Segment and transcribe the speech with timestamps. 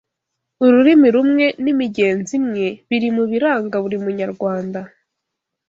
[0.65, 4.79] ururimi rumwe n’imigenzo imwe biri mubiranga buri munyarwanda